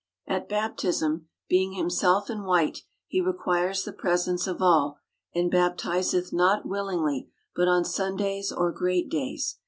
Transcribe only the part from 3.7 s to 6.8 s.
the presence of all, and baptizeth not